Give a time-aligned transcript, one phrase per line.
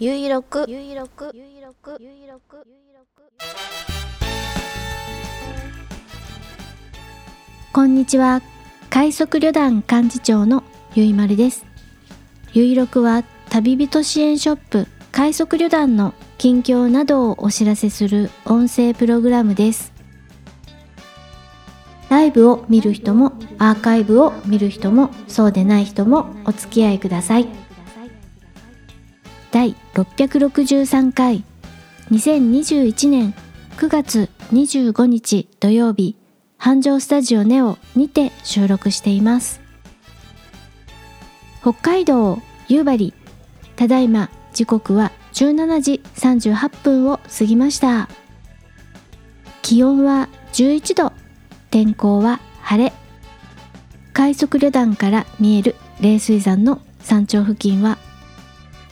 [0.00, 3.22] ゆいろくゆいろくゆいろくゆいろくゆいろく
[7.72, 8.42] こんにちは。
[8.90, 10.64] 快速旅団幹事長の
[10.96, 11.64] ゆいまるです。
[12.52, 19.92] ゆいろくは旅人支援ショップ快速旅団の近況などをお知らせする音声プログラムです。
[22.08, 27.63] ライブを見る人もアーカイブを見る人もそうでない人もお付き合いください。
[29.54, 31.44] 第663回。
[32.10, 33.32] 2021年
[33.76, 36.16] 9月25日土曜日。
[36.58, 39.60] 繁盛スタジオネオにて収録しています。
[41.60, 43.14] 北海道夕張。
[43.76, 44.28] ただいま。
[44.52, 48.08] 時刻は17時38分を過ぎました。
[49.62, 51.12] 気温は11度。
[51.70, 52.92] 天候は晴れ。
[54.12, 57.98] 快速旅団から見える冷水山の山頂付近は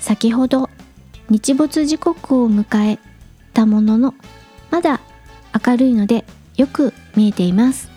[0.00, 0.70] 先ほど
[1.28, 2.98] 日没時刻を迎え
[3.52, 4.14] たものの
[4.70, 5.00] まだ
[5.66, 6.24] 明るいので
[6.56, 7.90] よく見えています。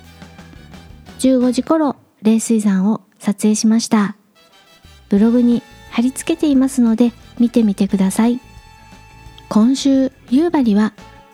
[1.20, 4.16] 15時頃冷水山を撮影しました。
[5.10, 5.62] ブログに
[5.92, 8.40] 貼り付けていますので見てみてください。
[9.50, 10.94] 今週夕張は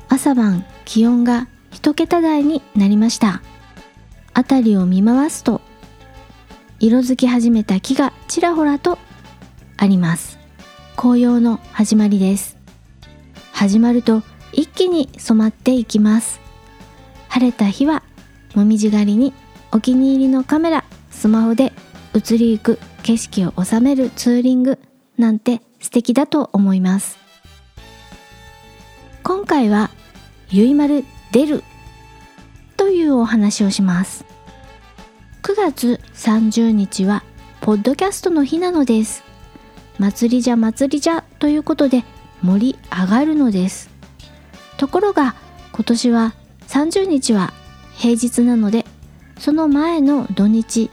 [0.09, 3.42] 朝晩気温が一桁台になりました。
[4.33, 5.61] 辺りを見回すと
[6.80, 8.99] 色づき始めた木がちらほらと
[9.77, 10.38] あります。
[10.98, 12.58] 紅葉の始まりです。
[13.52, 16.39] 始まると一気に染まっていきます。
[17.30, 18.02] 晴れた日は
[18.56, 19.31] もみじ狩りに
[19.72, 21.72] お気に入りのカメラスマホで
[22.16, 24.80] 移りゆく景色を収めるツーリング
[25.20, 27.20] なんて素敵だと思います。
[29.22, 29.92] 今回は
[30.50, 31.64] ゆいまる出る
[32.76, 34.26] というお話をします。
[35.44, 37.23] 9月30日は
[37.61, 39.27] ポッドキャストの日なのです。
[40.00, 42.03] 祭りじゃ祭りじゃということで
[42.42, 43.90] 盛り上がるのです。
[44.78, 45.36] ところが
[45.72, 46.33] 今年は
[46.67, 47.54] 30日は
[47.95, 48.86] 平日なので
[49.39, 50.89] その前の土日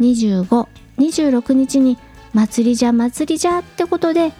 [0.00, 1.98] 2526日に
[2.34, 4.32] 祭りじゃ祭りじゃってことで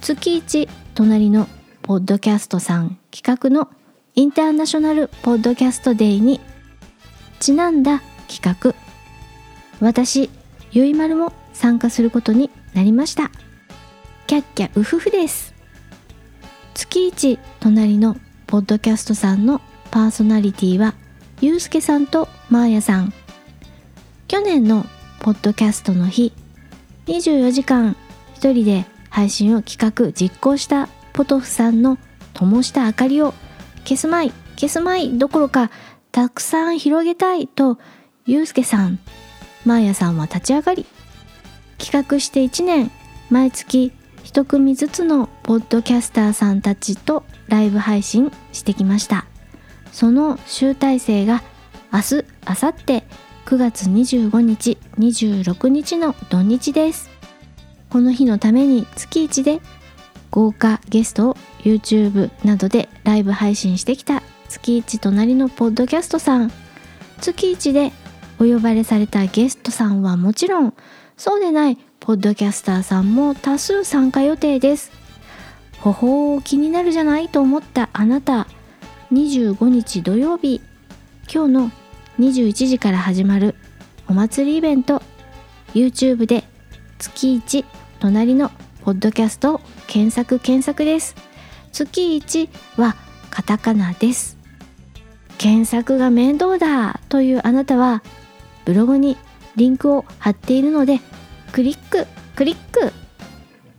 [0.00, 1.46] 月1隣の
[1.82, 3.68] ポッドキャストさん企画の
[4.14, 6.40] インターナショナルポッドキャストデイに
[7.38, 8.74] ちなんだ企画。
[9.80, 10.28] 私
[10.70, 13.30] ゆいまるも参加することになりました。
[14.26, 15.54] キャッキャウフフです。
[16.74, 20.94] 月一隣のポッドキャストさんのパーソナリティは
[21.40, 23.12] ゆうすけさんとまーやさん。
[24.28, 24.84] 去年の
[25.20, 26.32] ポッドキャストの日
[27.06, 27.96] 24時間
[28.34, 31.98] 一人で配信を企画実行したポトフさんの
[32.34, 33.32] 灯した明かりを
[33.84, 35.70] 消すまい消すまいどころか
[36.12, 37.78] たくさん広げたいと
[38.26, 38.98] ゆうすけさん
[39.68, 40.86] まーやさんは立ち上がり
[41.76, 42.90] 企画して1年
[43.28, 43.92] 毎月
[44.24, 49.26] 一組ずつのポッドキャスターさんたちとライブ配信してきました。
[49.92, 51.42] その集大成が
[51.92, 53.04] 明日明後日
[53.46, 57.10] 9月25日26日の土日です。
[57.90, 59.60] この日のために月1で
[60.30, 66.50] 豪華ゲストを YouTube などでライブ配信してきた月1隣のポッドキャストさん。
[67.20, 67.92] 月1で
[68.40, 70.74] お呼ばれされたゲストさんはもちろん
[71.16, 74.92] そうでないポッドキャスターさんも多数参加予定です。
[75.80, 78.46] ほほう気になるじゃないと思ったあなた。
[79.12, 80.60] 25日土曜日。
[81.32, 81.70] 今日の
[82.18, 83.54] 21時から始まる
[84.08, 85.02] お祭りイベント。
[85.74, 86.44] YouTube で
[86.98, 87.64] 月1
[88.00, 88.50] 隣の
[88.82, 91.16] ポッドキャストを検索検索です。
[91.72, 92.48] 月1
[92.80, 92.96] は
[93.30, 94.38] カタカナです。
[95.36, 98.02] 検索が面倒だというあなたは
[98.68, 99.16] ブログに
[99.56, 101.00] リンクを貼っているので
[101.52, 102.06] クリック
[102.36, 102.92] クリック。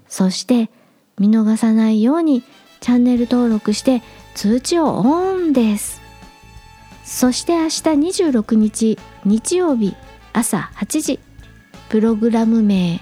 [0.08, 0.72] そして
[1.20, 2.42] 見逃さないように
[2.80, 4.02] チャンネル登録して
[4.34, 6.02] 通知をオンです。
[7.04, 7.70] そして明日
[8.30, 9.96] 26日日曜日
[10.34, 11.20] 朝8時
[11.90, 13.00] プログラム名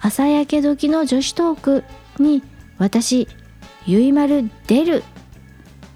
[0.00, 1.84] 朝焼け時の女子トーク
[2.18, 2.42] に
[2.78, 3.28] 私
[3.86, 5.04] ゆいまる出る。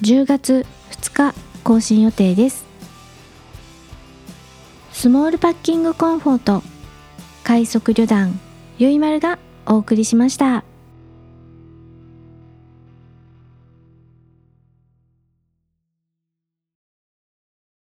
[0.00, 2.64] 10月2日更新予定です。
[4.92, 6.62] スモールパッキングコンフォート
[7.44, 8.40] 快速旅団
[8.78, 10.71] ゆいまるがお送りしました。